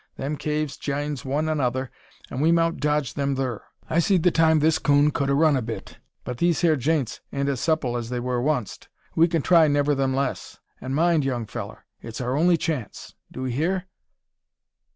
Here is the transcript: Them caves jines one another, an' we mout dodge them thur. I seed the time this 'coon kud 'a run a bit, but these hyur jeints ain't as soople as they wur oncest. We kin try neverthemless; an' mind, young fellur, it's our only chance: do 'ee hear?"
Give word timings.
Them 0.15 0.35
caves 0.35 0.77
jines 0.77 1.23
one 1.23 1.47
another, 1.47 1.91
an' 2.31 2.39
we 2.39 2.51
mout 2.51 2.77
dodge 2.77 3.13
them 3.13 3.35
thur. 3.35 3.61
I 3.87 3.99
seed 3.99 4.23
the 4.23 4.31
time 4.31 4.57
this 4.57 4.79
'coon 4.79 5.11
kud 5.11 5.29
'a 5.29 5.35
run 5.35 5.55
a 5.55 5.61
bit, 5.61 5.99
but 6.23 6.39
these 6.39 6.61
hyur 6.63 6.75
jeints 6.75 7.19
ain't 7.31 7.47
as 7.49 7.59
soople 7.59 7.95
as 7.95 8.09
they 8.09 8.19
wur 8.19 8.41
oncest. 8.41 8.87
We 9.13 9.27
kin 9.27 9.43
try 9.43 9.67
neverthemless; 9.67 10.57
an' 10.81 10.95
mind, 10.95 11.23
young 11.23 11.45
fellur, 11.45 11.83
it's 12.01 12.19
our 12.19 12.35
only 12.35 12.57
chance: 12.57 13.13
do 13.31 13.45
'ee 13.45 13.51
hear?" 13.51 13.85